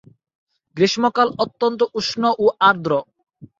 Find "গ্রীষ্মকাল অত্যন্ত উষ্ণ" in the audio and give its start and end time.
0.77-2.23